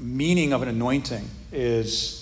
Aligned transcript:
meaning 0.00 0.52
of 0.52 0.62
an 0.62 0.68
anointing 0.68 1.28
is 1.52 2.16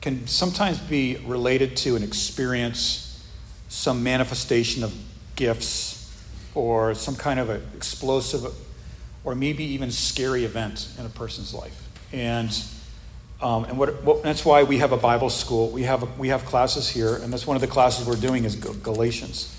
can 0.00 0.26
sometimes 0.26 0.78
be 0.78 1.18
related 1.26 1.76
to 1.76 1.94
an 1.94 2.02
experience, 2.02 3.22
some 3.68 4.02
manifestation 4.02 4.82
of 4.82 4.94
gifts, 5.36 6.10
or 6.54 6.94
some 6.94 7.14
kind 7.14 7.38
of 7.38 7.50
an 7.50 7.62
explosive 7.76 8.46
or 9.24 9.34
maybe 9.34 9.62
even 9.62 9.90
scary 9.90 10.44
event 10.44 10.88
in 10.98 11.04
a 11.04 11.08
person's 11.10 11.52
life. 11.52 11.86
And, 12.12 12.50
um, 13.42 13.64
and 13.64 13.76
what, 13.76 14.02
what, 14.02 14.22
that's 14.22 14.44
why 14.44 14.62
we 14.62 14.78
have 14.78 14.92
a 14.92 14.96
Bible 14.96 15.28
school. 15.28 15.68
We 15.70 15.82
have, 15.82 16.18
we 16.18 16.28
have 16.28 16.46
classes 16.46 16.88
here, 16.88 17.16
and 17.16 17.30
that's 17.30 17.46
one 17.46 17.56
of 17.56 17.60
the 17.60 17.68
classes 17.68 18.06
we're 18.06 18.16
doing 18.16 18.44
is 18.44 18.56
Galatians. 18.56 19.54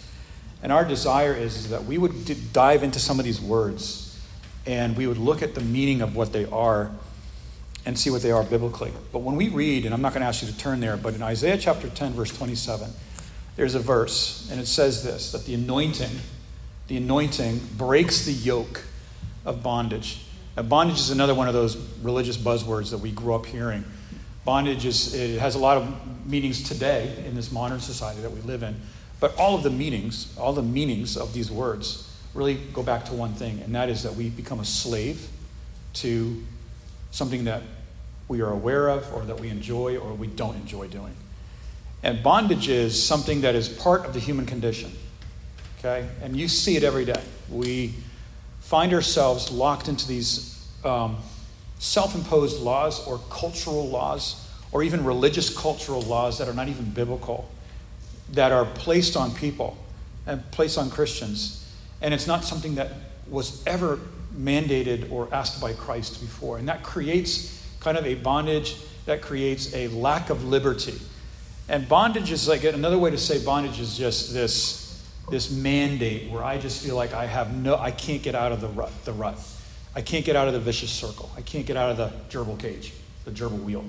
And 0.63 0.71
our 0.71 0.83
desire 0.83 1.33
is, 1.33 1.55
is 1.55 1.69
that 1.69 1.85
we 1.85 1.99
would 1.99 2.25
d- 2.25 2.37
dive 2.51 2.81
into 2.81 2.99
some 2.99 3.19
of 3.19 3.25
these 3.25 3.39
words 3.39 4.07
and 4.65 4.95
we 4.95 5.07
would 5.07 5.17
look 5.17 5.41
at 5.41 5.55
the 5.55 5.61
meaning 5.61 6.01
of 6.01 6.15
what 6.15 6.31
they 6.33 6.45
are 6.45 6.91
and 7.85 7.97
see 7.97 8.09
what 8.09 8.21
they 8.21 8.31
are 8.31 8.43
biblically. 8.43 8.91
But 9.11 9.19
when 9.19 9.35
we 9.35 9.49
read, 9.49 9.85
and 9.85 9.93
I'm 9.93 10.01
not 10.01 10.13
going 10.13 10.21
to 10.21 10.27
ask 10.27 10.43
you 10.43 10.47
to 10.47 10.57
turn 10.57 10.79
there, 10.79 10.97
but 10.97 11.13
in 11.15 11.23
Isaiah 11.23 11.57
chapter 11.57 11.89
10, 11.89 12.13
verse 12.13 12.35
27, 12.35 12.89
there's 13.55 13.75
a 13.75 13.79
verse, 13.79 14.47
and 14.51 14.59
it 14.59 14.67
says 14.67 15.03
this 15.03 15.31
that 15.31 15.45
the 15.45 15.53
anointing, 15.55 16.11
the 16.87 16.97
anointing 16.97 17.59
breaks 17.77 18.25
the 18.25 18.31
yoke 18.31 18.83
of 19.45 19.63
bondage. 19.63 20.25
Now, 20.55 20.63
bondage 20.63 20.99
is 20.99 21.09
another 21.09 21.33
one 21.33 21.47
of 21.47 21.53
those 21.53 21.75
religious 22.01 22.37
buzzwords 22.37 22.91
that 22.91 22.99
we 22.99 23.11
grew 23.11 23.33
up 23.33 23.45
hearing. 23.45 23.83
Bondage 24.45 24.85
is, 24.85 25.13
it 25.13 25.39
has 25.39 25.55
a 25.55 25.59
lot 25.59 25.77
of 25.77 26.25
meanings 26.25 26.67
today 26.67 27.23
in 27.25 27.35
this 27.35 27.51
modern 27.51 27.79
society 27.79 28.21
that 28.21 28.31
we 28.31 28.41
live 28.41 28.63
in. 28.63 28.79
But 29.19 29.37
all 29.37 29.55
of 29.55 29.63
the 29.63 29.69
meanings, 29.69 30.35
all 30.37 30.53
the 30.53 30.63
meanings 30.63 31.15
of 31.15 31.33
these 31.33 31.51
words 31.51 32.11
really 32.33 32.55
go 32.73 32.81
back 32.81 33.05
to 33.05 33.13
one 33.13 33.33
thing, 33.33 33.61
and 33.61 33.75
that 33.75 33.89
is 33.89 34.03
that 34.03 34.15
we 34.15 34.29
become 34.29 34.59
a 34.59 34.65
slave 34.65 35.27
to 35.93 36.43
something 37.11 37.45
that 37.45 37.61
we 38.27 38.41
are 38.41 38.51
aware 38.51 38.89
of 38.89 39.13
or 39.13 39.23
that 39.25 39.39
we 39.39 39.49
enjoy 39.49 39.97
or 39.97 40.13
we 40.13 40.27
don't 40.27 40.55
enjoy 40.55 40.87
doing. 40.87 41.13
And 42.03 42.23
bondage 42.23 42.67
is 42.67 43.01
something 43.01 43.41
that 43.41 43.53
is 43.53 43.69
part 43.69 44.05
of 44.05 44.13
the 44.13 44.19
human 44.19 44.45
condition. 44.45 44.91
Okay? 45.79 46.07
And 46.21 46.35
you 46.35 46.47
see 46.47 46.75
it 46.75 46.83
every 46.83 47.05
day. 47.05 47.21
We 47.49 47.93
find 48.59 48.93
ourselves 48.93 49.51
locked 49.51 49.87
into 49.87 50.07
these 50.07 50.67
um, 50.83 51.17
self 51.79 52.15
imposed 52.15 52.61
laws 52.61 53.05
or 53.05 53.19
cultural 53.29 53.87
laws 53.87 54.49
or 54.71 54.83
even 54.83 55.03
religious 55.03 55.55
cultural 55.55 56.01
laws 56.01 56.37
that 56.37 56.47
are 56.47 56.53
not 56.53 56.69
even 56.69 56.89
biblical 56.91 57.49
that 58.31 58.51
are 58.51 58.65
placed 58.65 59.17
on 59.17 59.33
people 59.35 59.77
and 60.25 60.49
placed 60.51 60.77
on 60.77 60.89
Christians. 60.89 61.69
And 62.01 62.13
it's 62.13 62.27
not 62.27 62.43
something 62.43 62.75
that 62.75 62.93
was 63.27 63.61
ever 63.67 63.99
mandated 64.35 65.11
or 65.11 65.27
asked 65.33 65.61
by 65.61 65.73
Christ 65.73 66.21
before. 66.21 66.57
And 66.57 66.67
that 66.67 66.83
creates 66.83 67.65
kind 67.79 67.97
of 67.97 68.05
a 68.05 68.15
bondage, 68.15 68.77
that 69.05 69.21
creates 69.21 69.73
a 69.73 69.87
lack 69.89 70.29
of 70.29 70.45
liberty. 70.45 70.99
And 71.69 71.87
bondage 71.87 72.31
is 72.31 72.47
like 72.47 72.63
another 72.63 72.97
way 72.97 73.11
to 73.11 73.17
say 73.17 73.43
bondage 73.43 73.79
is 73.79 73.97
just 73.97 74.33
this, 74.33 75.07
this 75.29 75.51
mandate 75.51 76.29
where 76.29 76.43
I 76.43 76.57
just 76.57 76.83
feel 76.83 76.95
like 76.95 77.13
I 77.13 77.25
have 77.25 77.55
no, 77.55 77.77
I 77.77 77.91
can't 77.91 78.21
get 78.21 78.35
out 78.35 78.51
of 78.51 78.61
the 78.61 78.67
rut, 78.67 78.91
the 79.05 79.13
rut. 79.13 79.37
I 79.95 80.01
can't 80.01 80.25
get 80.25 80.35
out 80.35 80.47
of 80.47 80.53
the 80.53 80.59
vicious 80.59 80.91
circle. 80.91 81.29
I 81.35 81.41
can't 81.41 81.65
get 81.65 81.77
out 81.77 81.89
of 81.89 81.97
the 81.97 82.11
gerbil 82.29 82.59
cage, 82.59 82.93
the 83.25 83.31
gerbil 83.31 83.63
wheel. 83.63 83.85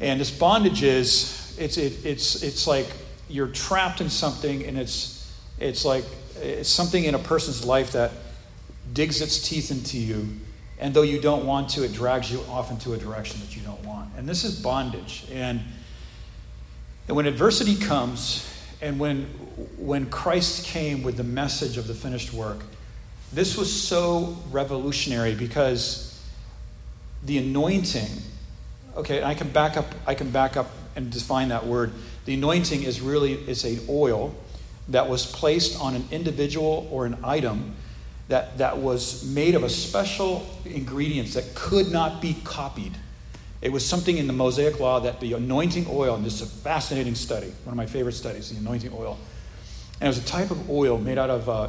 And 0.00 0.20
this 0.20 0.30
bondage 0.30 0.82
is, 0.82 1.56
it's, 1.58 1.76
it, 1.76 2.04
it's, 2.04 2.42
it's 2.42 2.66
like 2.66 2.86
you're 3.28 3.48
trapped 3.48 4.00
in 4.00 4.10
something 4.10 4.64
and 4.64 4.78
it's, 4.78 5.32
it's 5.58 5.84
like 5.84 6.04
it's 6.40 6.68
something 6.68 7.04
in 7.04 7.14
a 7.14 7.18
person's 7.18 7.64
life 7.64 7.92
that 7.92 8.10
digs 8.94 9.20
its 9.20 9.46
teeth 9.46 9.70
into 9.70 9.98
you. 9.98 10.28
And 10.78 10.94
though 10.94 11.02
you 11.02 11.20
don't 11.20 11.46
want 11.46 11.68
to, 11.70 11.84
it 11.84 11.92
drags 11.92 12.30
you 12.30 12.40
off 12.48 12.70
into 12.70 12.94
a 12.94 12.96
direction 12.96 13.40
that 13.40 13.54
you 13.54 13.62
don't 13.62 13.84
want. 13.84 14.10
And 14.16 14.28
this 14.28 14.44
is 14.44 14.60
bondage. 14.60 15.24
And, 15.32 15.60
and 17.08 17.16
when 17.16 17.26
adversity 17.26 17.76
comes, 17.76 18.50
and 18.80 18.98
when, 18.98 19.24
when 19.78 20.06
Christ 20.06 20.64
came 20.66 21.02
with 21.02 21.16
the 21.16 21.24
message 21.24 21.76
of 21.76 21.86
the 21.86 21.94
finished 21.94 22.32
work, 22.32 22.58
this 23.32 23.56
was 23.56 23.72
so 23.72 24.36
revolutionary 24.50 25.34
because 25.34 26.22
the 27.24 27.38
anointing, 27.38 28.10
okay, 28.96 29.22
I 29.22 29.34
can 29.34 29.48
back 29.50 29.76
up, 29.76 29.86
I 30.06 30.14
can 30.14 30.30
back 30.30 30.56
up 30.56 30.70
and 30.96 31.10
define 31.10 31.48
that 31.48 31.66
word. 31.66 31.92
The 32.26 32.34
anointing 32.34 32.82
is 32.82 33.00
really 33.00 33.32
it's 33.32 33.64
a 33.64 33.78
oil 33.88 34.34
that 34.88 35.08
was 35.08 35.26
placed 35.26 35.80
on 35.80 35.94
an 35.94 36.04
individual 36.10 36.88
or 36.90 37.06
an 37.06 37.16
item 37.24 37.74
that, 38.28 38.58
that 38.58 38.78
was 38.78 39.24
made 39.24 39.54
of 39.54 39.64
a 39.64 39.68
special 39.68 40.46
ingredients 40.64 41.34
that 41.34 41.54
could 41.54 41.90
not 41.90 42.22
be 42.22 42.36
copied. 42.44 42.92
It 43.60 43.72
was 43.72 43.84
something 43.84 44.18
in 44.18 44.26
the 44.26 44.32
Mosaic 44.32 44.80
Law 44.80 45.00
that 45.00 45.20
the 45.20 45.32
anointing 45.34 45.86
oil, 45.88 46.14
and 46.14 46.24
this 46.24 46.40
is 46.40 46.42
a 46.42 46.46
fascinating 46.46 47.14
study, 47.14 47.52
one 47.64 47.72
of 47.72 47.76
my 47.76 47.86
favorite 47.86 48.12
studies, 48.12 48.50
the 48.50 48.58
anointing 48.58 48.92
oil. 48.94 49.18
And 50.00 50.04
it 50.04 50.08
was 50.08 50.18
a 50.18 50.26
type 50.26 50.50
of 50.50 50.70
oil 50.70 50.98
made 50.98 51.18
out 51.18 51.30
of, 51.30 51.48
uh, 51.48 51.68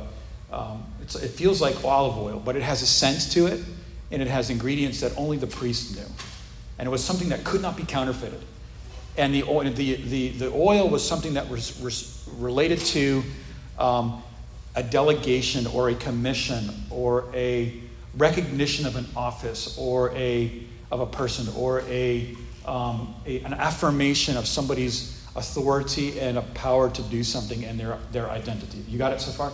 um, 0.51 0.83
it 1.01 1.29
feels 1.29 1.61
like 1.61 1.83
olive 1.85 2.17
oil, 2.17 2.41
but 2.43 2.55
it 2.55 2.63
has 2.63 2.81
a 2.81 2.85
scent 2.85 3.31
to 3.31 3.47
it, 3.47 3.63
and 4.11 4.21
it 4.21 4.27
has 4.27 4.49
ingredients 4.49 4.99
that 5.01 5.13
only 5.17 5.37
the 5.37 5.47
priest 5.47 5.95
knew. 5.95 6.05
And 6.79 6.87
it 6.87 6.91
was 6.91 7.03
something 7.03 7.29
that 7.29 7.43
could 7.43 7.61
not 7.61 7.77
be 7.77 7.83
counterfeited. 7.83 8.41
And 9.17 9.33
the, 9.33 9.43
the, 9.43 9.95
the, 9.95 10.29
the 10.29 10.51
oil 10.51 10.89
was 10.89 11.07
something 11.07 11.35
that 11.35 11.47
was, 11.49 11.79
was 11.79 12.27
related 12.37 12.79
to 12.79 13.23
um, 13.79 14.21
a 14.75 14.83
delegation 14.83 15.67
or 15.67 15.89
a 15.89 15.95
commission 15.95 16.69
or 16.89 17.25
a 17.33 17.81
recognition 18.17 18.85
of 18.85 18.95
an 18.95 19.05
office 19.15 19.77
or 19.77 20.13
a, 20.15 20.63
of 20.91 20.99
a 20.99 21.05
person 21.05 21.47
or 21.55 21.81
a, 21.81 22.35
um, 22.65 23.15
a, 23.25 23.39
an 23.41 23.53
affirmation 23.53 24.37
of 24.37 24.47
somebody's 24.47 25.25
authority 25.35 26.19
and 26.19 26.37
a 26.37 26.41
power 26.41 26.89
to 26.89 27.01
do 27.03 27.23
something 27.23 27.63
and 27.65 27.79
their, 27.79 27.97
their 28.11 28.29
identity. 28.29 28.83
You 28.87 28.97
got 28.97 29.11
it 29.11 29.21
so 29.21 29.31
far? 29.31 29.51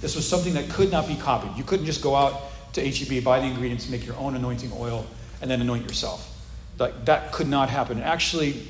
This 0.00 0.16
was 0.16 0.28
something 0.28 0.52
that 0.54 0.68
could 0.68 0.90
not 0.90 1.08
be 1.08 1.16
copied. 1.16 1.56
You 1.56 1.64
couldn't 1.64 1.86
just 1.86 2.02
go 2.02 2.14
out 2.14 2.42
to 2.74 2.86
HEB, 2.86 3.24
buy 3.24 3.40
the 3.40 3.46
ingredients, 3.46 3.88
make 3.88 4.04
your 4.04 4.16
own 4.16 4.34
anointing 4.34 4.70
oil, 4.76 5.06
and 5.40 5.50
then 5.50 5.60
anoint 5.60 5.84
yourself. 5.84 6.30
Like, 6.78 7.04
that 7.04 7.32
could 7.32 7.48
not 7.48 7.70
happen. 7.70 8.00
Actually, 8.00 8.62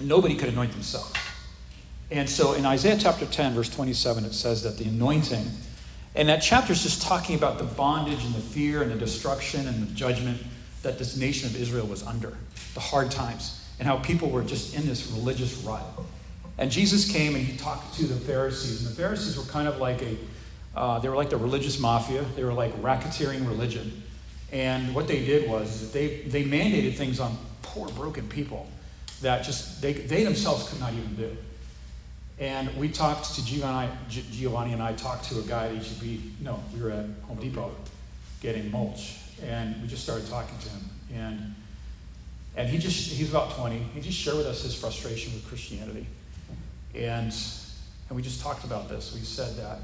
nobody 0.00 0.36
could 0.36 0.50
anoint 0.50 0.72
themselves. 0.72 1.12
And 2.10 2.28
so 2.28 2.54
in 2.54 2.66
Isaiah 2.66 2.96
chapter 2.98 3.24
10, 3.24 3.54
verse 3.54 3.68
27, 3.68 4.24
it 4.24 4.34
says 4.34 4.62
that 4.64 4.78
the 4.78 4.84
anointing, 4.84 5.46
and 6.16 6.28
that 6.28 6.42
chapter 6.42 6.72
is 6.72 6.82
just 6.82 7.02
talking 7.02 7.36
about 7.36 7.58
the 7.58 7.64
bondage 7.64 8.24
and 8.24 8.34
the 8.34 8.40
fear 8.40 8.82
and 8.82 8.90
the 8.90 8.96
destruction 8.96 9.68
and 9.68 9.86
the 9.86 9.94
judgment 9.94 10.42
that 10.82 10.98
this 10.98 11.16
nation 11.16 11.48
of 11.48 11.60
Israel 11.60 11.86
was 11.86 12.02
under, 12.04 12.36
the 12.74 12.80
hard 12.80 13.10
times, 13.10 13.64
and 13.78 13.86
how 13.86 13.96
people 13.98 14.28
were 14.28 14.42
just 14.42 14.74
in 14.74 14.86
this 14.86 15.10
religious 15.12 15.56
rut. 15.58 15.84
And 16.58 16.70
Jesus 16.70 17.10
came 17.10 17.36
and 17.36 17.44
he 17.44 17.56
talked 17.56 17.94
to 17.94 18.06
the 18.06 18.16
Pharisees, 18.16 18.84
and 18.84 18.90
the 18.90 18.96
Pharisees 18.96 19.36
were 19.36 19.44
kind 19.44 19.68
of 19.68 19.78
like 19.78 20.02
a, 20.02 20.16
uh, 20.74 20.98
they 20.98 21.08
were 21.08 21.16
like 21.16 21.30
the 21.30 21.36
religious 21.36 21.78
mafia. 21.78 22.24
They 22.36 22.44
were 22.44 22.52
like 22.52 22.72
racketeering 22.82 23.46
religion. 23.46 24.02
And 24.52 24.94
what 24.94 25.06
they 25.06 25.24
did 25.24 25.48
was 25.48 25.92
they, 25.92 26.22
they 26.22 26.44
mandated 26.44 26.96
things 26.96 27.20
on 27.20 27.36
poor, 27.62 27.88
broken 27.90 28.28
people 28.28 28.68
that 29.22 29.44
just 29.44 29.80
they, 29.80 29.92
they 29.92 30.24
themselves 30.24 30.68
could 30.68 30.80
not 30.80 30.92
even 30.92 31.14
do. 31.14 31.36
And 32.40 32.74
we 32.78 32.88
talked 32.88 33.34
to 33.34 33.44
Giovanni, 33.44 33.92
Giovanni 34.08 34.72
and 34.72 34.82
I 34.82 34.94
talked 34.94 35.24
to 35.24 35.38
a 35.38 35.42
guy 35.42 35.66
at 35.66 35.74
HEB. 35.74 36.20
No, 36.40 36.58
we 36.74 36.80
were 36.80 36.90
at 36.90 37.04
Home 37.28 37.38
Depot 37.38 37.70
getting 38.40 38.70
mulch, 38.70 39.18
and 39.42 39.80
we 39.82 39.86
just 39.86 40.02
started 40.02 40.26
talking 40.26 40.56
to 40.58 40.68
him. 40.70 40.80
And 41.14 41.54
and 42.56 42.68
he 42.68 42.78
just 42.78 43.10
he's 43.10 43.28
about 43.28 43.50
20. 43.56 43.78
He 43.78 44.00
just 44.00 44.16
shared 44.16 44.38
with 44.38 44.46
us 44.46 44.62
his 44.62 44.74
frustration 44.74 45.34
with 45.34 45.46
Christianity. 45.48 46.06
And 46.94 47.34
and 48.08 48.16
we 48.16 48.22
just 48.22 48.40
talked 48.40 48.64
about 48.64 48.88
this. 48.88 49.14
We 49.14 49.20
said 49.20 49.56
that 49.56 49.78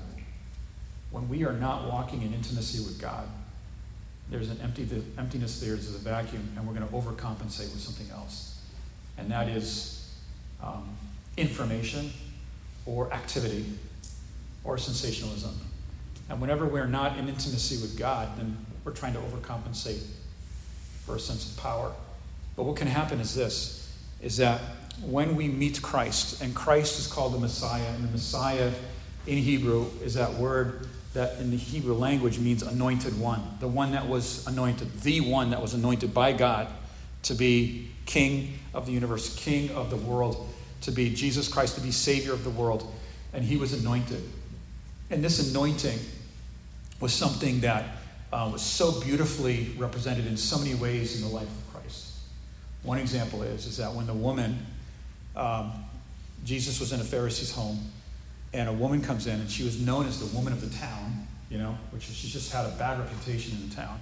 when 1.11 1.29
we 1.29 1.45
are 1.45 1.53
not 1.53 1.93
walking 1.93 2.23
in 2.23 2.33
intimacy 2.33 2.83
with 2.85 2.99
God, 2.99 3.29
there's 4.31 4.49
an 4.49 4.59
empty, 4.63 4.89
emptiness 5.19 5.61
there, 5.61 5.75
there's 5.75 5.95
a 5.95 5.99
vacuum, 5.99 6.49
and 6.57 6.67
we're 6.67 6.75
going 6.75 6.89
to 6.89 6.95
overcompensate 6.95 7.71
with 7.71 7.81
something 7.81 8.11
else. 8.11 8.61
And 9.19 9.31
that 9.31 9.49
is 9.49 10.11
um, 10.63 10.89
information 11.37 12.11
or 12.87 13.13
activity 13.13 13.67
or 14.65 14.79
sensationalism. 14.79 15.55
And 16.29 16.41
whenever 16.41 16.67
we're 16.67 16.87
not 16.87 17.19
in 17.19 17.29
intimacy 17.29 17.77
with 17.83 17.99
God, 17.99 18.37
then 18.37 18.57
we're 18.85 18.93
trying 18.93 19.13
to 19.15 19.21
overcompensate 19.21 20.05
for 21.05 21.17
a 21.17 21.21
sense 21.21 21.51
of 21.51 21.63
power. 21.63 21.93
But 22.57 22.65
what 22.65 22.77
can 22.77 22.89
happen 22.89 23.21
is 23.21 23.35
this 23.35 23.83
is 24.23 24.39
that 24.39 24.61
when 25.05 25.37
we 25.37 25.47
meet 25.47 25.83
Christ, 25.83 26.41
and 26.41 26.55
Christ 26.55 26.99
is 26.99 27.07
called 27.07 27.35
the 27.35 27.39
Messiah, 27.39 27.87
and 27.95 28.03
the 28.03 28.13
Messiah 28.13 28.73
in 29.27 29.37
Hebrew 29.37 29.87
is 30.03 30.15
that 30.15 30.33
word 30.35 30.89
that 31.13 31.39
in 31.39 31.51
the 31.51 31.57
Hebrew 31.57 31.95
language 31.95 32.39
means 32.39 32.63
anointed 32.63 33.19
one, 33.19 33.43
the 33.61 33.69
one 33.69 33.93
that 33.93 34.07
was 34.07 34.47
anointed, 34.47 35.01
the 35.03 35.21
one 35.21 35.51
that 35.51 35.61
was 35.61 35.75
anointed 35.75 36.15
by 36.15 36.33
God 36.33 36.69
to 37.25 37.35
be 37.35 37.91
king 38.07 38.59
of 38.73 38.87
the 38.87 38.93
universe, 38.93 39.35
king 39.35 39.71
of 39.71 39.91
the 39.91 39.97
world 39.97 40.49
to 40.83 40.91
be 40.91 41.11
Jesus 41.11 41.49
Christ, 41.49 41.75
to 41.77 41.81
be 41.81 41.91
Savior 41.91 42.33
of 42.33 42.45
the 42.45 42.51
world. 42.51 42.93
And 43.33 43.45
he 43.45 43.57
was 43.57 43.73
anointed. 43.73 44.23
And 45.11 45.23
this 45.23 45.51
anointing 45.51 45.99
was 47.01 47.13
something 47.13 47.61
that 47.61 47.85
uh, 48.33 48.49
was 48.53 48.63
so 48.63 49.01
beautifully 49.01 49.75
represented 49.77 50.27
in 50.27 50.37
so 50.37 50.59
many 50.59 50.75
ways 50.75 51.21
in 51.21 51.29
the 51.29 51.35
life 51.35 51.49
of 51.49 51.75
Christ. 51.75 52.15
One 52.83 52.99
example 52.99 53.43
is, 53.43 53.67
is 53.67 53.77
that 53.77 53.93
when 53.93 54.07
the 54.07 54.15
woman, 54.15 54.65
um, 55.37 55.73
Jesus 56.45 56.81
was 56.81 56.93
in 56.93 57.01
a 57.01 57.05
Pharisee's 57.05 57.53
home, 57.53 57.79
and 58.53 58.69
a 58.69 58.73
woman 58.73 59.03
comes 59.03 59.27
in, 59.27 59.41
and 59.41 59.51
she 59.51 59.65
was 59.65 59.81
known 59.81 60.07
as 60.07 60.19
the 60.19 60.37
woman 60.37 60.53
of 60.53 60.61
the 60.61 60.79
town, 60.79 61.27
you 61.51 61.59
know, 61.59 61.77
which 61.91 62.09
is, 62.09 62.15
she 62.15 62.29
just 62.29 62.53
had 62.53 62.65
a 62.65 62.71
bad 62.77 62.99
reputation 62.99 63.57
in 63.57 63.69
the 63.69 63.75
town. 63.75 64.01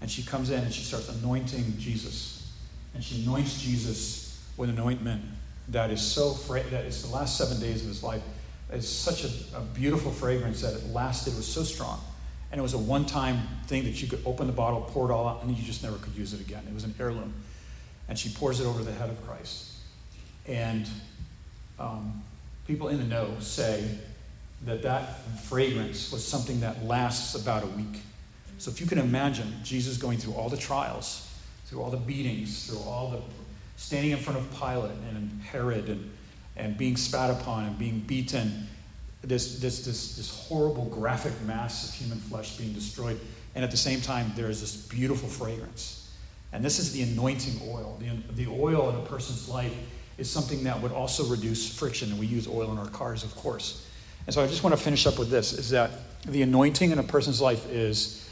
And 0.00 0.10
she 0.10 0.22
comes 0.22 0.50
in 0.50 0.60
and 0.60 0.72
she 0.72 0.82
starts 0.82 1.08
anointing 1.08 1.76
Jesus. 1.78 2.50
And 2.94 3.04
she 3.04 3.22
anoints 3.22 3.60
Jesus 3.62 4.40
with 4.56 4.70
an 4.70 4.78
ointment 4.78 5.22
that 5.70 5.90
is 5.90 6.00
so, 6.00 6.32
fra- 6.32 6.64
that 6.70 6.84
is 6.84 7.02
the 7.02 7.14
last 7.14 7.36
seven 7.36 7.60
days 7.60 7.82
of 7.82 7.88
his 7.88 8.02
life. 8.02 8.22
It's 8.72 8.88
such 8.88 9.24
a, 9.24 9.28
a 9.56 9.60
beautiful 9.74 10.10
fragrance 10.10 10.62
that 10.62 10.74
it 10.74 10.86
lasted, 10.88 11.34
it 11.34 11.36
was 11.36 11.46
so 11.46 11.62
strong. 11.62 12.00
And 12.52 12.58
it 12.58 12.62
was 12.62 12.74
a 12.74 12.78
one 12.78 13.06
time 13.06 13.40
thing 13.66 13.84
that 13.84 14.02
you 14.02 14.08
could 14.08 14.22
open 14.26 14.46
the 14.46 14.52
bottle, 14.52 14.80
pour 14.80 15.08
it 15.08 15.12
all 15.12 15.28
out, 15.28 15.42
and 15.42 15.56
you 15.56 15.62
just 15.64 15.82
never 15.82 15.96
could 15.98 16.14
use 16.14 16.32
it 16.32 16.40
again. 16.40 16.64
It 16.68 16.74
was 16.74 16.84
an 16.84 16.94
heirloom. 16.98 17.32
And 18.08 18.18
she 18.18 18.28
pours 18.30 18.60
it 18.60 18.66
over 18.66 18.82
the 18.82 18.92
head 18.92 19.08
of 19.08 19.24
Christ. 19.24 19.76
And 20.46 20.88
um, 21.78 22.22
people 22.66 22.88
in 22.88 22.98
the 22.98 23.04
know 23.04 23.36
say 23.38 23.88
that 24.66 24.82
that 24.82 25.24
fragrance 25.42 26.10
was 26.10 26.26
something 26.26 26.60
that 26.60 26.84
lasts 26.84 27.40
about 27.40 27.62
a 27.62 27.68
week. 27.68 28.02
So 28.58 28.70
if 28.70 28.80
you 28.80 28.86
can 28.86 28.98
imagine 28.98 29.52
Jesus 29.62 29.96
going 29.96 30.18
through 30.18 30.34
all 30.34 30.48
the 30.48 30.56
trials, 30.56 31.32
through 31.66 31.80
all 31.82 31.90
the 31.90 31.96
beatings, 31.96 32.66
through 32.66 32.80
all 32.80 33.10
the 33.10 33.20
standing 33.80 34.10
in 34.10 34.18
front 34.18 34.38
of 34.38 34.48
Pilate 34.50 34.92
and 35.08 35.42
Herod 35.42 35.88
and, 35.88 36.10
and 36.56 36.76
being 36.76 36.98
spat 36.98 37.30
upon 37.30 37.64
and 37.64 37.78
being 37.78 38.00
beaten, 38.00 38.68
this, 39.22 39.58
this, 39.58 39.84
this, 39.86 40.16
this 40.16 40.46
horrible 40.46 40.84
graphic 40.84 41.32
mass 41.46 41.88
of 41.88 41.94
human 41.94 42.18
flesh 42.18 42.58
being 42.58 42.74
destroyed. 42.74 43.18
And 43.54 43.64
at 43.64 43.70
the 43.70 43.78
same 43.78 44.02
time, 44.02 44.32
there 44.36 44.50
is 44.50 44.60
this 44.60 44.76
beautiful 44.76 45.28
fragrance. 45.28 46.12
And 46.52 46.62
this 46.62 46.78
is 46.78 46.92
the 46.92 47.02
anointing 47.02 47.58
oil. 47.68 47.98
The, 47.98 48.34
the 48.44 48.50
oil 48.50 48.90
in 48.90 48.96
a 48.96 49.06
person's 49.06 49.48
life 49.48 49.74
is 50.18 50.30
something 50.30 50.62
that 50.64 50.80
would 50.80 50.92
also 50.92 51.24
reduce 51.24 51.74
friction. 51.76 52.10
And 52.10 52.20
we 52.20 52.26
use 52.26 52.46
oil 52.46 52.70
in 52.70 52.78
our 52.78 52.88
cars, 52.90 53.24
of 53.24 53.34
course. 53.34 53.88
And 54.26 54.34
so 54.34 54.44
I 54.44 54.46
just 54.46 54.62
want 54.62 54.76
to 54.76 54.80
finish 54.80 55.06
up 55.06 55.18
with 55.18 55.30
this 55.30 55.54
is 55.54 55.70
that 55.70 55.90
the 56.26 56.42
anointing 56.42 56.90
in 56.90 56.98
a 56.98 57.02
person's 57.02 57.40
life 57.40 57.66
is 57.70 58.28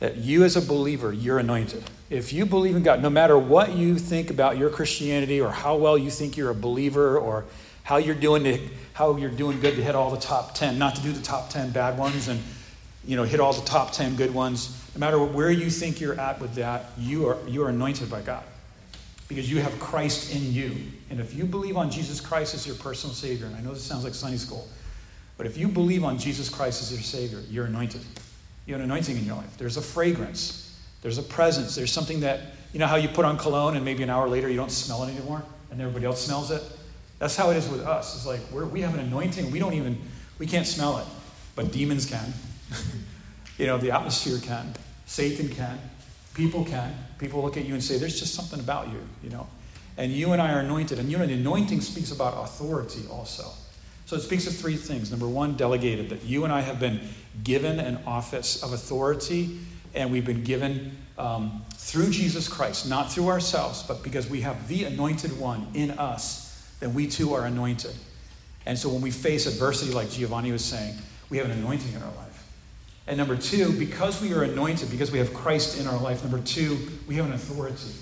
that 0.00 0.16
you 0.16 0.44
as 0.44 0.56
a 0.56 0.60
believer, 0.60 1.12
you're 1.12 1.38
anointed. 1.38 1.82
If 2.10 2.32
you 2.32 2.46
believe 2.46 2.76
in 2.76 2.82
God, 2.82 3.02
no 3.02 3.10
matter 3.10 3.38
what 3.38 3.72
you 3.72 3.98
think 3.98 4.30
about 4.30 4.58
your 4.58 4.70
Christianity 4.70 5.40
or 5.40 5.50
how 5.50 5.76
well 5.76 5.96
you 5.96 6.10
think 6.10 6.36
you're 6.36 6.50
a 6.50 6.54
believer 6.54 7.18
or 7.18 7.44
how 7.84 7.98
you're 7.98 8.14
doing 8.14 8.44
to, 8.44 8.58
how 8.92 9.16
you're 9.16 9.30
doing 9.30 9.60
good 9.60 9.76
to 9.76 9.82
hit 9.82 9.94
all 9.94 10.10
the 10.10 10.20
top 10.20 10.54
10, 10.54 10.78
not 10.78 10.96
to 10.96 11.02
do 11.02 11.12
the 11.12 11.22
top 11.22 11.50
10 11.50 11.70
bad 11.70 11.98
ones 11.98 12.28
and 12.28 12.42
you 13.06 13.16
know 13.16 13.24
hit 13.24 13.40
all 13.40 13.52
the 13.52 13.66
top 13.66 13.92
10 13.92 14.16
good 14.16 14.32
ones. 14.32 14.80
No 14.94 15.00
matter 15.00 15.22
where 15.22 15.50
you 15.50 15.70
think 15.70 16.00
you're 16.00 16.18
at 16.18 16.40
with 16.40 16.54
that, 16.54 16.86
you 16.98 17.28
are 17.28 17.38
you 17.46 17.62
are 17.64 17.68
anointed 17.68 18.10
by 18.10 18.22
God. 18.22 18.44
Because 19.28 19.50
you 19.50 19.60
have 19.60 19.78
Christ 19.80 20.34
in 20.34 20.52
you. 20.52 20.76
And 21.08 21.18
if 21.18 21.34
you 21.34 21.44
believe 21.44 21.76
on 21.76 21.90
Jesus 21.90 22.20
Christ 22.20 22.54
as 22.54 22.66
your 22.66 22.76
personal 22.76 23.14
Savior, 23.14 23.46
and 23.46 23.56
I 23.56 23.60
know 23.60 23.72
this 23.72 23.82
sounds 23.82 24.04
like 24.04 24.14
Sunday 24.14 24.36
school, 24.36 24.68
but 25.38 25.46
if 25.46 25.56
you 25.56 25.66
believe 25.66 26.04
on 26.04 26.18
Jesus 26.18 26.50
Christ 26.50 26.82
as 26.82 26.92
your 26.92 27.00
Savior, 27.00 27.40
you're 27.50 27.66
anointed. 27.66 28.02
You 28.66 28.74
have 28.74 28.80
an 28.82 28.90
anointing 28.90 29.16
in 29.16 29.24
your 29.24 29.36
life. 29.36 29.56
There's 29.58 29.76
a 29.76 29.82
fragrance, 29.82 30.78
there's 31.02 31.18
a 31.18 31.22
presence, 31.22 31.74
there's 31.74 31.92
something 31.92 32.20
that, 32.20 32.40
you 32.72 32.78
know 32.78 32.86
how 32.86 32.96
you 32.96 33.08
put 33.08 33.24
on 33.24 33.38
cologne 33.38 33.76
and 33.76 33.84
maybe 33.84 34.02
an 34.02 34.10
hour 34.10 34.28
later 34.28 34.48
you 34.48 34.56
don't 34.56 34.70
smell 34.70 35.04
it 35.04 35.14
anymore 35.14 35.42
and 35.70 35.80
everybody 35.80 36.06
else 36.06 36.24
smells 36.24 36.50
it? 36.50 36.62
That's 37.18 37.36
how 37.36 37.50
it 37.50 37.56
is 37.56 37.68
with 37.68 37.82
us. 37.82 38.16
It's 38.16 38.26
like 38.26 38.40
we 38.72 38.80
have 38.80 38.94
an 38.94 39.00
anointing, 39.00 39.50
we 39.50 39.58
don't 39.58 39.74
even, 39.74 40.00
we 40.38 40.46
can't 40.46 40.66
smell 40.66 40.98
it, 40.98 41.06
but 41.54 41.72
demons 41.72 42.06
can. 42.06 42.32
you 43.58 43.66
know, 43.66 43.78
the 43.78 43.90
atmosphere 43.90 44.38
can, 44.38 44.74
Satan 45.06 45.48
can, 45.48 45.78
people 46.34 46.64
can. 46.64 46.94
People 47.18 47.42
look 47.42 47.56
at 47.56 47.64
you 47.64 47.74
and 47.74 47.82
say, 47.82 47.96
there's 47.96 48.18
just 48.18 48.34
something 48.34 48.60
about 48.60 48.88
you, 48.88 49.00
you 49.22 49.30
know. 49.30 49.46
And 49.96 50.10
you 50.10 50.32
and 50.32 50.42
I 50.42 50.52
are 50.52 50.60
anointed. 50.60 50.98
And 50.98 51.10
you 51.10 51.16
know, 51.16 51.26
the 51.26 51.34
anointing 51.34 51.80
speaks 51.80 52.10
about 52.10 52.42
authority 52.42 53.04
also. 53.10 53.50
So 54.06 54.16
it 54.16 54.20
speaks 54.20 54.46
of 54.46 54.54
three 54.54 54.76
things. 54.76 55.10
Number 55.10 55.28
one, 55.28 55.56
delegated, 55.56 56.10
that 56.10 56.24
you 56.24 56.44
and 56.44 56.52
I 56.52 56.60
have 56.60 56.78
been 56.80 57.00
given 57.42 57.80
an 57.80 57.98
office 58.06 58.62
of 58.62 58.72
authority, 58.72 59.58
and 59.94 60.10
we've 60.10 60.26
been 60.26 60.44
given 60.44 60.96
um, 61.18 61.64
through 61.74 62.10
Jesus 62.10 62.48
Christ, 62.48 62.88
not 62.88 63.10
through 63.10 63.28
ourselves, 63.28 63.82
but 63.82 64.02
because 64.02 64.28
we 64.28 64.40
have 64.42 64.68
the 64.68 64.84
anointed 64.84 65.38
one 65.38 65.66
in 65.74 65.90
us, 65.92 66.74
then 66.80 66.94
we 66.94 67.06
too 67.06 67.34
are 67.34 67.46
anointed. 67.46 67.94
And 68.66 68.78
so 68.78 68.88
when 68.88 69.02
we 69.02 69.10
face 69.10 69.46
adversity, 69.46 69.92
like 69.92 70.10
Giovanni 70.10 70.52
was 70.52 70.64
saying, 70.64 70.94
we 71.30 71.38
have 71.38 71.46
an 71.46 71.52
anointing 71.52 71.92
in 71.92 72.02
our 72.02 72.14
life. 72.14 72.46
And 73.06 73.18
number 73.18 73.36
two, 73.36 73.72
because 73.78 74.22
we 74.22 74.32
are 74.32 74.44
anointed, 74.44 74.90
because 74.90 75.10
we 75.10 75.18
have 75.18 75.34
Christ 75.34 75.78
in 75.78 75.86
our 75.86 76.00
life, 76.00 76.22
number 76.22 76.40
two, 76.40 76.78
we 77.06 77.16
have 77.16 77.26
an 77.26 77.32
authority. 77.32 77.92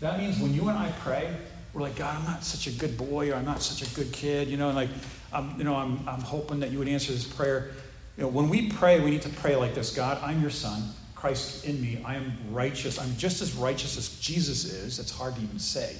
That 0.00 0.18
means 0.18 0.38
when 0.38 0.52
you 0.52 0.68
and 0.68 0.78
I 0.78 0.92
pray, 1.00 1.34
we're 1.72 1.80
like, 1.80 1.96
God, 1.96 2.16
I'm 2.16 2.24
not 2.24 2.44
such 2.44 2.66
a 2.66 2.78
good 2.78 2.96
boy, 2.98 3.32
or 3.32 3.36
I'm 3.36 3.44
not 3.44 3.62
such 3.62 3.90
a 3.90 3.94
good 3.94 4.12
kid, 4.12 4.48
you 4.48 4.56
know, 4.56 4.68
and 4.68 4.76
like, 4.76 4.90
I'm, 5.32 5.56
you 5.58 5.64
know, 5.64 5.74
I'm, 5.74 6.06
I'm 6.06 6.20
hoping 6.20 6.60
that 6.60 6.70
you 6.70 6.78
would 6.78 6.88
answer 6.88 7.12
this 7.12 7.24
prayer. 7.24 7.72
You 8.16 8.22
know, 8.22 8.28
when 8.28 8.48
we 8.48 8.68
pray, 8.68 9.00
we 9.00 9.10
need 9.10 9.22
to 9.22 9.28
pray 9.28 9.56
like 9.56 9.74
this 9.74 9.94
God, 9.94 10.22
I'm 10.22 10.40
your 10.40 10.50
son, 10.50 10.82
Christ 11.14 11.64
in 11.64 11.80
me. 11.80 12.00
I 12.04 12.16
am 12.16 12.32
righteous. 12.50 12.98
I'm 12.98 13.16
just 13.16 13.42
as 13.42 13.54
righteous 13.54 13.96
as 13.96 14.20
Jesus 14.20 14.64
is. 14.64 14.96
That's 14.98 15.10
hard 15.10 15.34
to 15.36 15.40
even 15.40 15.58
say. 15.58 15.96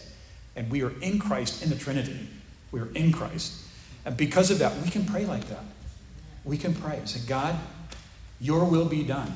And 0.54 0.70
we 0.70 0.82
are 0.82 0.92
in 1.00 1.18
Christ 1.18 1.62
in 1.62 1.70
the 1.70 1.76
Trinity. 1.76 2.28
We 2.70 2.80
are 2.80 2.88
in 2.94 3.12
Christ. 3.12 3.62
And 4.04 4.16
because 4.16 4.50
of 4.50 4.58
that, 4.58 4.76
we 4.82 4.90
can 4.90 5.04
pray 5.06 5.24
like 5.24 5.48
that. 5.48 5.64
We 6.44 6.58
can 6.58 6.74
pray 6.74 6.98
and 6.98 7.08
say, 7.08 7.20
God, 7.26 7.56
your 8.40 8.64
will 8.64 8.84
be 8.84 9.02
done. 9.02 9.32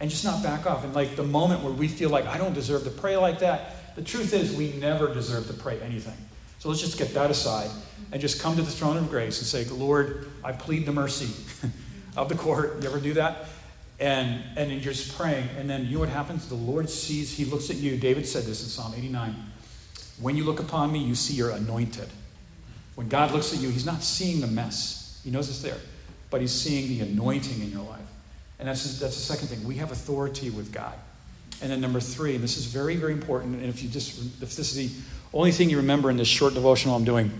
And 0.00 0.10
just 0.10 0.24
not 0.24 0.42
back 0.42 0.66
off. 0.66 0.84
And 0.84 0.94
like 0.94 1.16
the 1.16 1.22
moment 1.22 1.62
where 1.62 1.72
we 1.72 1.88
feel 1.88 2.10
like 2.10 2.26
I 2.26 2.36
don't 2.36 2.54
deserve 2.54 2.84
to 2.84 2.90
pray 2.90 3.16
like 3.16 3.38
that, 3.38 3.94
the 3.96 4.02
truth 4.02 4.34
is 4.34 4.54
we 4.54 4.72
never 4.72 5.12
deserve 5.12 5.46
to 5.46 5.54
pray 5.54 5.80
anything. 5.80 6.16
So 6.58 6.68
let's 6.68 6.80
just 6.80 6.98
get 6.98 7.14
that 7.14 7.30
aside 7.30 7.70
and 8.12 8.20
just 8.20 8.42
come 8.42 8.56
to 8.56 8.62
the 8.62 8.70
throne 8.70 8.96
of 8.96 9.08
grace 9.08 9.38
and 9.38 9.46
say, 9.46 9.64
Lord, 9.72 10.28
I 10.44 10.52
plead 10.52 10.86
the 10.86 10.92
mercy 10.92 11.32
of 12.16 12.28
the 12.28 12.34
court. 12.34 12.82
You 12.82 12.88
ever 12.88 13.00
do 13.00 13.14
that? 13.14 13.46
And 13.98 14.42
and 14.56 14.70
you're 14.70 14.94
just 14.94 15.16
praying, 15.16 15.48
and 15.58 15.68
then 15.68 15.86
you 15.86 15.94
know 15.94 16.00
what 16.00 16.08
happens? 16.08 16.48
The 16.48 16.54
Lord 16.54 16.88
sees, 16.88 17.36
He 17.36 17.44
looks 17.44 17.68
at 17.70 17.76
you. 17.76 17.96
David 17.96 18.26
said 18.26 18.44
this 18.44 18.62
in 18.62 18.68
Psalm 18.68 18.94
89. 18.96 19.34
When 20.20 20.36
you 20.36 20.44
look 20.44 20.60
upon 20.60 20.92
me, 20.92 21.00
you 21.00 21.14
see 21.14 21.34
you're 21.34 21.50
anointed. 21.50 22.08
When 22.94 23.08
God 23.08 23.32
looks 23.32 23.52
at 23.52 23.60
you, 23.60 23.68
He's 23.68 23.86
not 23.86 24.02
seeing 24.02 24.40
the 24.40 24.46
mess. 24.46 25.20
He 25.22 25.30
knows 25.30 25.48
it's 25.48 25.62
there, 25.62 25.76
but 26.30 26.40
He's 26.40 26.52
seeing 26.52 26.88
the 26.88 27.00
anointing 27.00 27.60
in 27.60 27.70
your 27.70 27.84
life. 27.84 28.00
And 28.58 28.68
that's 28.68 28.98
that's 28.98 29.16
the 29.16 29.22
second 29.22 29.48
thing. 29.48 29.66
We 29.66 29.76
have 29.76 29.92
authority 29.92 30.50
with 30.50 30.72
God. 30.72 30.94
And 31.62 31.70
then 31.70 31.80
number 31.80 32.00
three, 32.00 32.34
and 32.36 32.42
this 32.42 32.56
is 32.56 32.64
very, 32.66 32.96
very 32.96 33.12
important, 33.12 33.56
and 33.56 33.66
if 33.66 33.82
you 33.82 33.88
just 33.90 34.18
if 34.42 34.56
this 34.56 34.74
is 34.74 34.76
the 34.76 34.90
only 35.34 35.52
thing 35.52 35.68
you 35.68 35.76
remember 35.76 36.10
in 36.10 36.16
this 36.16 36.28
short 36.28 36.54
devotional 36.54 36.96
I'm 36.96 37.04
doing, 37.04 37.30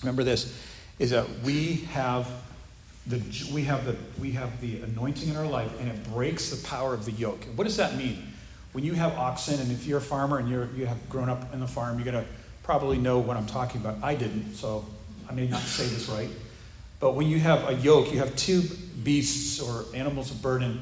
remember 0.00 0.22
this, 0.22 0.56
is 0.98 1.10
that 1.10 1.26
we 1.42 1.76
have 1.92 2.30
the, 3.08 3.52
we, 3.52 3.64
have 3.64 3.84
the, 3.86 3.96
we 4.20 4.32
have 4.32 4.60
the 4.60 4.82
anointing 4.82 5.30
in 5.30 5.36
our 5.36 5.46
life 5.46 5.70
and 5.80 5.88
it 5.88 6.12
breaks 6.12 6.50
the 6.50 6.68
power 6.68 6.94
of 6.94 7.04
the 7.04 7.12
yoke. 7.12 7.44
what 7.56 7.64
does 7.64 7.76
that 7.76 7.96
mean? 7.96 8.22
When 8.72 8.84
you 8.84 8.92
have 8.92 9.14
oxen, 9.14 9.58
and 9.60 9.72
if 9.72 9.86
you're 9.86 9.98
a 9.98 10.02
farmer 10.02 10.38
and 10.38 10.48
you're, 10.48 10.68
you 10.76 10.86
have 10.86 11.08
grown 11.08 11.28
up 11.30 11.52
in 11.54 11.60
the 11.60 11.66
farm, 11.66 11.96
you're 11.96 12.10
going 12.10 12.22
to 12.22 12.30
probably 12.62 12.98
know 12.98 13.18
what 13.18 13.36
I'm 13.36 13.46
talking 13.46 13.80
about. 13.80 13.96
I 14.02 14.14
didn't, 14.14 14.54
so 14.54 14.84
I 15.28 15.32
may 15.32 15.48
not 15.48 15.62
say 15.62 15.84
this 15.86 16.08
right. 16.08 16.28
But 17.00 17.14
when 17.14 17.28
you 17.28 17.38
have 17.38 17.66
a 17.68 17.74
yoke, 17.74 18.12
you 18.12 18.18
have 18.18 18.36
two 18.36 18.62
beasts 19.02 19.60
or 19.60 19.86
animals 19.94 20.30
of 20.30 20.42
burden 20.42 20.80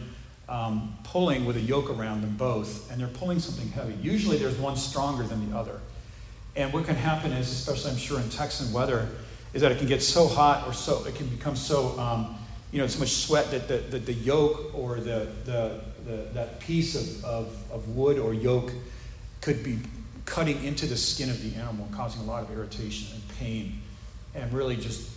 um, 0.49 0.97
pulling 1.05 1.45
with 1.45 1.57
a 1.57 1.61
yoke 1.61 1.91
around 1.91 2.23
them 2.23 2.37
both, 2.37 2.91
and 2.91 3.01
they're 3.01 3.09
pulling 3.09 3.39
something 3.39 3.69
heavy. 3.69 3.95
Usually 4.03 4.37
there's 4.37 4.57
one 4.57 4.77
stronger 4.77 5.23
than 5.23 5.49
the 5.49 5.57
other. 5.57 5.81
And 6.57 6.73
what 6.73 6.87
can 6.87 6.97
happen 6.97 7.33
is, 7.33 7.51
especially 7.51 7.93
I'm 7.93 7.97
sure 7.99 8.19
in 8.19 8.29
Texan 8.31 8.73
weather, 8.73 9.09
is 9.57 9.63
that 9.63 9.73
it 9.73 9.79
can 9.79 9.87
get 9.87 10.03
so 10.03 10.29
hot 10.29 10.67
or 10.67 10.75
so 10.75 11.03
it 11.07 11.15
can 11.15 11.27
become 11.29 11.57
so 11.57 11.99
um, 11.99 12.37
you 12.73 12.79
know 12.79 12.87
so 12.87 13.01
much 13.01 13.09
sweat 13.09 13.51
that 13.51 13.67
the, 13.67 13.79
the, 13.79 13.99
the 13.99 14.13
yoke 14.13 14.71
or 14.75 14.97
the, 14.97 15.29
the, 15.47 15.81
the, 16.05 16.29
that 16.35 16.61
piece 16.61 16.95
of, 16.95 17.25
of, 17.25 17.73
of 17.73 17.89
wood 17.97 18.19
or 18.19 18.35
yoke 18.35 18.71
could 19.41 19.65
be 19.65 19.79
cutting 20.27 20.63
into 20.63 20.85
the 20.85 20.97
skin 20.97 21.31
of 21.31 21.43
the 21.43 21.59
animal, 21.59 21.89
causing 21.91 22.21
a 22.21 22.25
lot 22.25 22.43
of 22.43 22.51
irritation 22.51 23.09
and 23.15 23.39
pain, 23.39 23.81
and 24.35 24.53
really 24.53 24.77
just 24.77 25.11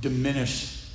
diminish 0.00 0.88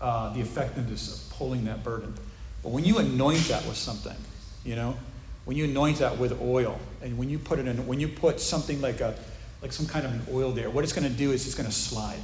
uh, 0.00 0.32
the 0.32 0.40
effectiveness 0.40 1.14
of 1.14 1.36
pulling 1.36 1.66
that 1.66 1.84
burden. 1.84 2.14
But 2.62 2.70
when 2.70 2.86
you 2.86 2.96
anoint 2.96 3.46
that 3.48 3.66
with 3.66 3.76
something, 3.76 4.16
you 4.64 4.74
know, 4.74 4.96
when 5.44 5.54
you 5.54 5.64
anoint 5.64 5.98
that 5.98 6.16
with 6.16 6.40
oil, 6.40 6.80
and 7.02 7.18
when 7.18 7.28
you 7.28 7.38
put 7.38 7.58
it 7.58 7.66
in, 7.66 7.86
when 7.86 8.00
you 8.00 8.08
put 8.08 8.40
something 8.40 8.80
like 8.80 9.02
a 9.02 9.14
like 9.62 9.72
some 9.72 9.86
kind 9.86 10.06
of 10.06 10.12
an 10.12 10.22
oil 10.32 10.52
there. 10.52 10.70
What 10.70 10.84
it's 10.84 10.92
going 10.92 11.08
to 11.08 11.16
do 11.16 11.32
is 11.32 11.46
it's 11.46 11.54
going 11.54 11.68
to 11.68 11.74
slide, 11.74 12.14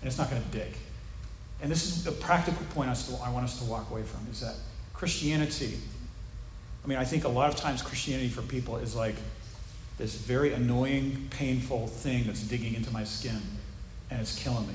and 0.00 0.08
it's 0.08 0.18
not 0.18 0.30
going 0.30 0.42
to 0.42 0.48
dig. 0.48 0.72
And 1.62 1.70
this 1.70 1.84
is 1.84 2.06
a 2.06 2.12
practical 2.12 2.64
point 2.74 2.88
I 2.88 3.30
want 3.30 3.44
us 3.44 3.58
to 3.58 3.64
walk 3.64 3.90
away 3.90 4.02
from 4.02 4.26
is 4.30 4.40
that 4.40 4.54
Christianity, 4.94 5.78
I 6.84 6.88
mean, 6.88 6.98
I 6.98 7.04
think 7.04 7.24
a 7.24 7.28
lot 7.28 7.52
of 7.52 7.56
times 7.56 7.82
Christianity 7.82 8.28
for 8.28 8.42
people 8.42 8.76
is 8.76 8.96
like 8.96 9.16
this 9.98 10.14
very 10.14 10.54
annoying, 10.54 11.28
painful 11.30 11.86
thing 11.86 12.24
that's 12.24 12.42
digging 12.42 12.74
into 12.74 12.90
my 12.90 13.04
skin 13.04 13.40
and 14.10 14.20
it's 14.20 14.42
killing 14.42 14.66
me. 14.66 14.74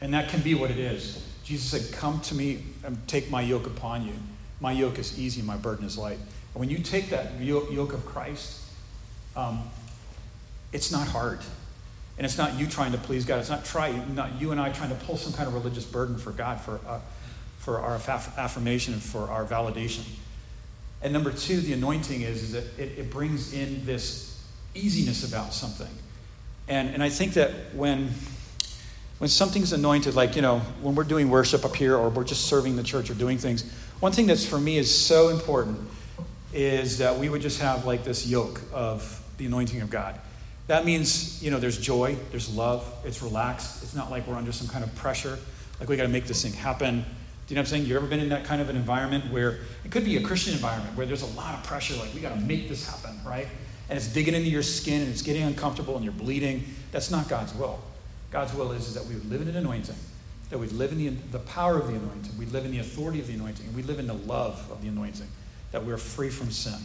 And 0.00 0.12
that 0.14 0.28
can 0.28 0.40
be 0.40 0.54
what 0.54 0.70
it 0.70 0.78
is. 0.78 1.24
Jesus 1.44 1.70
said, 1.70 1.96
Come 1.96 2.20
to 2.22 2.34
me 2.34 2.64
and 2.84 2.98
take 3.06 3.30
my 3.30 3.40
yoke 3.40 3.66
upon 3.66 4.04
you. 4.04 4.12
My 4.60 4.72
yoke 4.72 4.98
is 4.98 5.18
easy 5.18 5.42
my 5.42 5.56
burden 5.56 5.86
is 5.86 5.96
light. 5.96 6.18
And 6.54 6.60
when 6.60 6.70
you 6.70 6.78
take 6.78 7.10
that 7.10 7.40
yoke 7.40 7.92
of 7.92 8.04
Christ, 8.04 8.62
um, 9.36 9.62
it's 10.76 10.92
not 10.92 11.08
hard. 11.08 11.40
And 12.18 12.24
it's 12.26 12.36
not 12.36 12.54
you 12.54 12.66
trying 12.66 12.92
to 12.92 12.98
please 12.98 13.24
God. 13.24 13.40
It's 13.40 13.48
not 13.48 13.64
try, 13.64 13.92
not 14.14 14.38
you 14.40 14.52
and 14.52 14.60
I 14.60 14.70
trying 14.70 14.90
to 14.90 15.04
pull 15.06 15.16
some 15.16 15.32
kind 15.32 15.48
of 15.48 15.54
religious 15.54 15.84
burden 15.84 16.18
for 16.18 16.32
God, 16.32 16.60
for, 16.60 16.80
uh, 16.86 17.00
for 17.58 17.80
our 17.80 17.94
affirmation 17.96 18.92
and 18.92 19.02
for 19.02 19.28
our 19.30 19.44
validation. 19.46 20.04
And 21.02 21.14
number 21.14 21.32
two, 21.32 21.60
the 21.60 21.72
anointing 21.72 22.22
is, 22.22 22.42
is 22.42 22.52
that 22.52 22.64
it, 22.78 22.98
it 22.98 23.10
brings 23.10 23.54
in 23.54 23.86
this 23.86 24.42
easiness 24.74 25.26
about 25.26 25.54
something. 25.54 25.88
And, 26.68 26.90
and 26.90 27.02
I 27.02 27.08
think 27.08 27.34
that 27.34 27.74
when, 27.74 28.10
when 29.18 29.28
something's 29.28 29.72
anointed, 29.72 30.14
like, 30.14 30.36
you 30.36 30.42
know, 30.42 30.58
when 30.82 30.94
we're 30.94 31.04
doing 31.04 31.30
worship 31.30 31.64
up 31.64 31.74
here 31.74 31.96
or 31.96 32.10
we're 32.10 32.24
just 32.24 32.46
serving 32.46 32.76
the 32.76 32.82
church 32.82 33.10
or 33.10 33.14
doing 33.14 33.38
things, 33.38 33.70
one 34.00 34.12
thing 34.12 34.26
that's 34.26 34.44
for 34.44 34.58
me 34.58 34.76
is 34.76 34.94
so 34.94 35.28
important 35.28 35.78
is 36.52 36.98
that 36.98 37.18
we 37.18 37.30
would 37.30 37.42
just 37.42 37.60
have 37.60 37.86
like 37.86 38.04
this 38.04 38.26
yoke 38.26 38.60
of 38.72 39.22
the 39.38 39.46
anointing 39.46 39.80
of 39.80 39.90
God. 39.90 40.18
That 40.66 40.84
means, 40.84 41.42
you 41.42 41.50
know, 41.50 41.60
there's 41.60 41.78
joy, 41.78 42.16
there's 42.30 42.52
love, 42.54 42.92
it's 43.04 43.22
relaxed. 43.22 43.82
It's 43.82 43.94
not 43.94 44.10
like 44.10 44.26
we're 44.26 44.34
under 44.34 44.52
some 44.52 44.66
kind 44.66 44.82
of 44.82 44.92
pressure, 44.96 45.38
like 45.78 45.88
we 45.88 45.96
got 45.96 46.02
to 46.02 46.08
make 46.08 46.26
this 46.26 46.42
thing 46.42 46.52
happen. 46.52 47.04
Do 47.46 47.54
you 47.54 47.54
know 47.54 47.60
what 47.60 47.68
I'm 47.68 47.70
saying? 47.70 47.86
You 47.86 47.96
ever 47.96 48.06
been 48.06 48.18
in 48.18 48.30
that 48.30 48.44
kind 48.44 48.60
of 48.60 48.68
an 48.68 48.74
environment 48.74 49.30
where 49.30 49.60
it 49.84 49.92
could 49.92 50.04
be 50.04 50.16
a 50.16 50.22
Christian 50.22 50.54
environment 50.54 50.96
where 50.96 51.06
there's 51.06 51.22
a 51.22 51.36
lot 51.36 51.54
of 51.54 51.62
pressure, 51.62 51.94
like 51.96 52.12
we 52.12 52.20
got 52.20 52.34
to 52.34 52.40
make 52.40 52.68
this 52.68 52.84
happen, 52.84 53.16
right? 53.24 53.46
And 53.88 53.96
it's 53.96 54.08
digging 54.08 54.34
into 54.34 54.48
your 54.48 54.64
skin 54.64 55.02
and 55.02 55.10
it's 55.10 55.22
getting 55.22 55.44
uncomfortable 55.44 55.94
and 55.94 56.04
you're 56.04 56.12
bleeding. 56.12 56.64
That's 56.90 57.12
not 57.12 57.28
God's 57.28 57.54
will. 57.54 57.78
God's 58.32 58.52
will 58.52 58.72
is, 58.72 58.88
is 58.88 58.94
that 58.94 59.04
we 59.04 59.14
would 59.14 59.30
live 59.30 59.42
in 59.42 59.48
an 59.48 59.56
anointing, 59.56 59.94
that 60.50 60.58
we 60.58 60.66
live 60.68 60.90
in 60.90 60.98
the, 60.98 61.10
the 61.30 61.38
power 61.38 61.78
of 61.78 61.86
the 61.86 61.94
anointing, 61.94 62.36
we 62.36 62.46
live 62.46 62.64
in 62.64 62.72
the 62.72 62.80
authority 62.80 63.20
of 63.20 63.28
the 63.28 63.34
anointing, 63.34 63.72
we 63.72 63.82
live 63.82 64.00
in 64.00 64.08
the 64.08 64.14
love 64.14 64.68
of 64.72 64.82
the 64.82 64.88
anointing, 64.88 65.28
that 65.70 65.84
we're 65.84 65.96
free 65.96 66.28
from 66.28 66.50
sin 66.50 66.80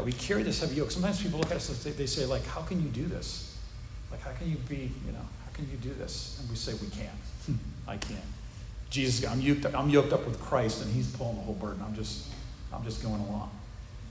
that 0.00 0.06
we 0.06 0.12
carry 0.12 0.42
this 0.42 0.60
heavy 0.60 0.76
yoke. 0.76 0.90
Sometimes 0.90 1.22
people 1.22 1.38
look 1.38 1.50
at 1.50 1.58
us 1.58 1.68
and 1.68 1.94
they 1.94 2.06
say, 2.06 2.24
like, 2.24 2.42
how 2.46 2.62
can 2.62 2.82
you 2.82 2.88
do 2.88 3.04
this? 3.04 3.54
Like, 4.10 4.22
how 4.22 4.32
can 4.32 4.50
you 4.50 4.56
be, 4.66 4.90
you 5.04 5.12
know, 5.12 5.18
how 5.18 5.52
can 5.52 5.70
you 5.70 5.76
do 5.76 5.92
this? 5.92 6.38
And 6.40 6.48
we 6.48 6.56
say, 6.56 6.72
we 6.80 6.88
can. 6.88 7.58
I 7.86 7.98
can. 7.98 8.16
Jesus, 8.88 9.30
I'm 9.30 9.42
yoked, 9.42 9.66
up, 9.66 9.78
I'm 9.78 9.90
yoked 9.90 10.14
up 10.14 10.24
with 10.24 10.40
Christ, 10.40 10.82
and 10.82 10.90
He's 10.90 11.14
pulling 11.14 11.36
the 11.36 11.42
whole 11.42 11.54
burden. 11.54 11.84
I'm 11.86 11.94
just, 11.94 12.28
I'm 12.72 12.82
just 12.82 13.02
going 13.02 13.20
along. 13.20 13.50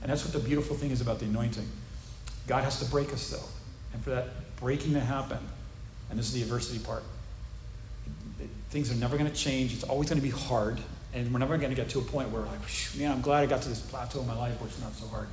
And 0.00 0.12
that's 0.12 0.24
what 0.24 0.32
the 0.32 0.38
beautiful 0.38 0.76
thing 0.76 0.92
is 0.92 1.00
about 1.00 1.18
the 1.18 1.24
anointing. 1.24 1.68
God 2.46 2.62
has 2.62 2.78
to 2.78 2.84
break 2.84 3.12
us, 3.12 3.28
though. 3.28 3.48
And 3.92 4.00
for 4.04 4.10
that 4.10 4.28
breaking 4.58 4.92
to 4.92 5.00
happen, 5.00 5.38
and 6.08 6.16
this 6.16 6.28
is 6.28 6.34
the 6.34 6.42
adversity 6.42 6.78
part, 6.78 7.02
things 8.68 8.92
are 8.92 8.94
never 8.94 9.18
going 9.18 9.28
to 9.28 9.36
change. 9.36 9.74
It's 9.74 9.82
always 9.82 10.08
going 10.08 10.20
to 10.20 10.24
be 10.24 10.32
hard. 10.32 10.78
And 11.14 11.32
we're 11.32 11.40
never 11.40 11.58
going 11.58 11.70
to 11.70 11.76
get 11.76 11.88
to 11.90 11.98
a 11.98 12.02
point 12.02 12.30
where, 12.30 12.42
like, 12.42 12.60
man, 12.96 13.10
I'm 13.10 13.22
glad 13.22 13.42
I 13.42 13.46
got 13.46 13.62
to 13.62 13.68
this 13.68 13.80
plateau 13.80 14.20
in 14.20 14.28
my 14.28 14.38
life 14.38 14.60
where 14.60 14.68
it's 14.68 14.80
not 14.80 14.94
so 14.94 15.08
hard 15.08 15.26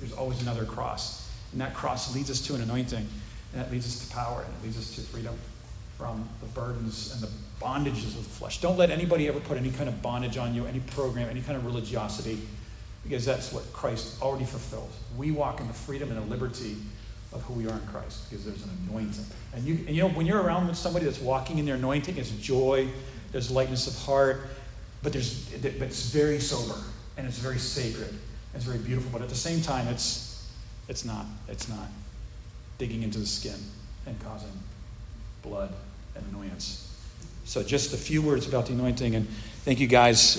there's 0.00 0.12
always 0.12 0.42
another 0.42 0.64
cross. 0.64 1.30
And 1.52 1.60
that 1.60 1.74
cross 1.74 2.14
leads 2.14 2.30
us 2.30 2.40
to 2.46 2.54
an 2.54 2.62
anointing, 2.62 2.98
and 3.52 3.62
that 3.62 3.70
leads 3.70 3.86
us 3.86 4.06
to 4.06 4.14
power, 4.14 4.42
and 4.42 4.54
it 4.54 4.64
leads 4.64 4.78
us 4.78 4.94
to 4.96 5.00
freedom 5.02 5.36
from 5.96 6.28
the 6.40 6.46
burdens 6.48 7.12
and 7.12 7.22
the 7.22 7.28
bondages 7.60 8.16
of 8.16 8.24
the 8.24 8.30
flesh. 8.30 8.60
Don't 8.60 8.78
let 8.78 8.90
anybody 8.90 9.28
ever 9.28 9.40
put 9.40 9.58
any 9.58 9.70
kind 9.70 9.88
of 9.88 10.00
bondage 10.00 10.38
on 10.38 10.54
you, 10.54 10.64
any 10.66 10.80
program, 10.80 11.28
any 11.28 11.42
kind 11.42 11.56
of 11.56 11.66
religiosity, 11.66 12.40
because 13.02 13.24
that's 13.24 13.52
what 13.52 13.70
Christ 13.72 14.20
already 14.22 14.44
fulfilled. 14.44 14.90
We 15.16 15.30
walk 15.30 15.60
in 15.60 15.66
the 15.66 15.74
freedom 15.74 16.10
and 16.10 16.18
the 16.18 16.30
liberty 16.30 16.76
of 17.32 17.42
who 17.42 17.54
we 17.54 17.66
are 17.66 17.72
in 17.72 17.86
Christ 17.86 18.28
because 18.28 18.44
there's 18.44 18.62
an 18.64 18.70
anointing. 18.88 19.24
And 19.54 19.64
you, 19.64 19.74
and 19.86 19.90
you 19.90 20.02
know, 20.02 20.08
when 20.10 20.26
you're 20.26 20.40
around 20.40 20.68
with 20.68 20.76
somebody 20.76 21.04
that's 21.04 21.20
walking 21.20 21.58
in 21.58 21.66
their 21.66 21.76
anointing, 21.76 22.16
it's 22.16 22.30
joy, 22.30 22.88
there's 23.30 23.50
lightness 23.50 23.86
of 23.86 23.96
heart, 24.04 24.40
but 25.02 25.12
there's, 25.12 25.48
but 25.50 25.82
it's 25.82 26.10
very 26.10 26.40
sober 26.40 26.78
and 27.16 27.26
it's 27.26 27.38
very 27.38 27.58
sacred 27.58 28.18
it's 28.54 28.64
very 28.64 28.78
beautiful, 28.78 29.10
but 29.12 29.22
at 29.22 29.28
the 29.28 29.34
same 29.34 29.60
time, 29.62 29.86
it's, 29.88 30.48
it's 30.88 31.04
not. 31.04 31.26
It's 31.48 31.68
not 31.68 31.88
digging 32.78 33.02
into 33.02 33.18
the 33.18 33.26
skin 33.26 33.58
and 34.06 34.18
causing 34.20 34.52
blood 35.42 35.72
and 36.14 36.24
annoyance. 36.30 36.86
So, 37.44 37.62
just 37.62 37.94
a 37.94 37.96
few 37.96 38.22
words 38.22 38.48
about 38.48 38.66
the 38.66 38.72
anointing, 38.72 39.14
and 39.14 39.28
thank 39.64 39.80
you 39.80 39.86
guys. 39.86 40.36